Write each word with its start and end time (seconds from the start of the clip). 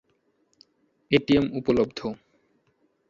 ATM 1.11 1.45
উপলব্ধ 1.53 1.99